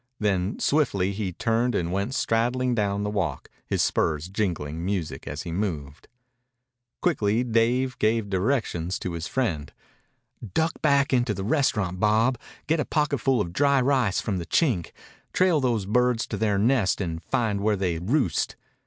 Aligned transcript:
Then, 0.19 0.57
swiftly, 0.57 1.11
he 1.11 1.31
turned 1.31 1.75
and 1.75 1.91
went 1.91 2.15
straddling 2.15 2.73
down 2.73 3.03
the 3.03 3.09
walk, 3.11 3.51
his 3.67 3.83
spurs 3.83 4.29
jingling 4.29 4.83
music 4.83 5.27
as 5.27 5.43
he 5.43 5.51
moved. 5.51 6.07
Quickly 7.03 7.43
Dave 7.43 7.99
gave 7.99 8.27
directions 8.27 8.97
to 8.97 9.11
his 9.13 9.27
friend. 9.27 9.71
"Duck 10.55 10.81
back 10.81 11.13
into 11.13 11.35
the 11.35 11.43
restaurant, 11.43 11.99
Bob. 11.99 12.39
Get 12.65 12.79
a 12.79 12.85
pocketful 12.85 13.39
of 13.39 13.53
dry 13.53 13.79
rice 13.79 14.19
from 14.19 14.37
the 14.39 14.47
Chink. 14.47 14.91
Trail 15.33 15.61
those 15.61 15.85
birds 15.85 16.25
to 16.29 16.37
their 16.37 16.57
nest 16.57 16.99
and 16.99 17.21
find 17.21 17.61
where 17.61 17.75
they 17.75 17.99
roost. 17.99 18.55